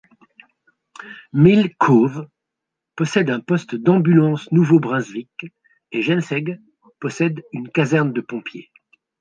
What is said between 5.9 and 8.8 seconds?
et Jemseg possède une caserne de pompiers.